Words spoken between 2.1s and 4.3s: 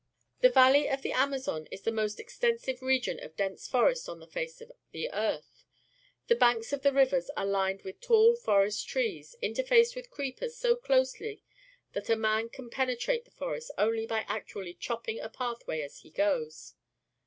extensive region of dense forest on the